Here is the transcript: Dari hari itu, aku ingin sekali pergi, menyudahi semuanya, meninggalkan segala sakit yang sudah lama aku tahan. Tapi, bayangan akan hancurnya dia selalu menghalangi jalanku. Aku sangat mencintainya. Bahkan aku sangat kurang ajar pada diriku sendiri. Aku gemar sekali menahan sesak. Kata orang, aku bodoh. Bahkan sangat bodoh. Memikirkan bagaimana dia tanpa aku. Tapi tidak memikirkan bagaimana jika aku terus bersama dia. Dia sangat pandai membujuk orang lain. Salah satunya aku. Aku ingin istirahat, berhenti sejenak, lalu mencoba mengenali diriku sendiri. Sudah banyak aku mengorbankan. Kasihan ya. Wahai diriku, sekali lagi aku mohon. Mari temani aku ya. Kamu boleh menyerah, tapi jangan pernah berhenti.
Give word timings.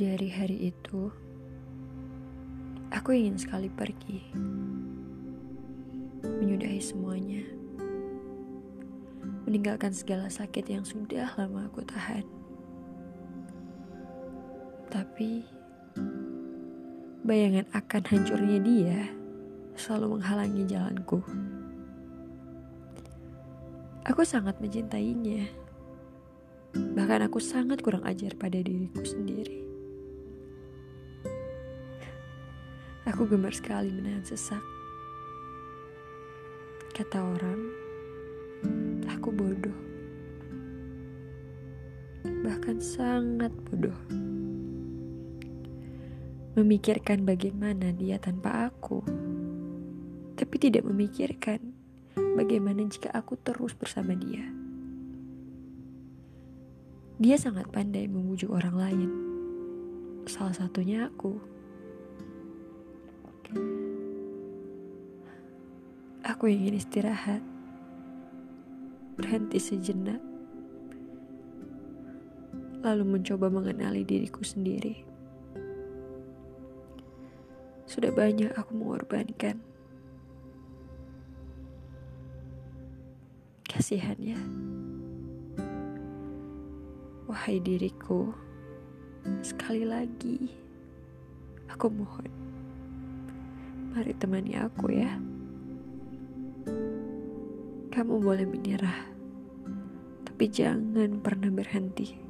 Dari 0.00 0.32
hari 0.32 0.72
itu, 0.72 1.12
aku 2.88 3.12
ingin 3.12 3.36
sekali 3.36 3.68
pergi, 3.68 4.32
menyudahi 6.24 6.80
semuanya, 6.80 7.44
meninggalkan 9.44 9.92
segala 9.92 10.32
sakit 10.32 10.64
yang 10.72 10.88
sudah 10.88 11.28
lama 11.36 11.68
aku 11.68 11.84
tahan. 11.84 12.24
Tapi, 14.88 15.44
bayangan 17.20 17.68
akan 17.76 18.02
hancurnya 18.08 18.56
dia 18.64 19.04
selalu 19.76 20.16
menghalangi 20.16 20.64
jalanku. 20.64 21.20
Aku 24.08 24.24
sangat 24.24 24.56
mencintainya. 24.64 25.44
Bahkan 26.72 27.28
aku 27.28 27.36
sangat 27.36 27.84
kurang 27.84 28.08
ajar 28.08 28.32
pada 28.40 28.56
diriku 28.56 29.04
sendiri. 29.04 29.69
Aku 33.08 33.24
gemar 33.24 33.56
sekali 33.56 33.88
menahan 33.88 34.20
sesak. 34.20 34.60
Kata 36.92 37.16
orang, 37.24 37.60
aku 39.08 39.32
bodoh. 39.32 39.80
Bahkan 42.44 42.76
sangat 42.84 43.48
bodoh. 43.64 43.96
Memikirkan 46.60 47.24
bagaimana 47.24 47.88
dia 47.96 48.20
tanpa 48.20 48.68
aku. 48.68 49.00
Tapi 50.36 50.54
tidak 50.60 50.84
memikirkan 50.84 51.72
bagaimana 52.36 52.84
jika 52.84 53.08
aku 53.16 53.40
terus 53.40 53.72
bersama 53.72 54.12
dia. 54.12 54.44
Dia 57.16 57.36
sangat 57.40 57.68
pandai 57.72 58.08
membujuk 58.08 58.52
orang 58.52 58.76
lain. 58.76 59.10
Salah 60.28 60.52
satunya 60.52 61.08
aku. 61.08 61.59
Aku 66.30 66.46
ingin 66.46 66.78
istirahat, 66.78 67.42
berhenti 69.18 69.58
sejenak, 69.58 70.22
lalu 72.86 73.18
mencoba 73.18 73.50
mengenali 73.50 74.06
diriku 74.06 74.46
sendiri. 74.46 75.02
Sudah 77.90 78.14
banyak 78.14 78.54
aku 78.54 78.70
mengorbankan. 78.78 79.58
Kasihan 83.66 84.14
ya. 84.22 84.38
Wahai 87.26 87.58
diriku, 87.58 88.30
sekali 89.42 89.82
lagi 89.82 90.46
aku 91.66 91.90
mohon. 91.90 92.30
Mari 93.98 94.14
temani 94.14 94.54
aku 94.54 94.94
ya. 94.94 95.18
Kamu 97.90 98.22
boleh 98.22 98.46
menyerah, 98.46 99.02
tapi 100.22 100.46
jangan 100.46 101.18
pernah 101.18 101.50
berhenti. 101.50 102.29